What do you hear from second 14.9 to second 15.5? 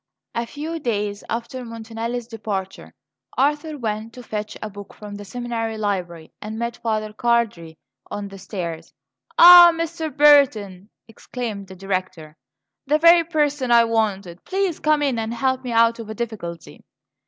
in and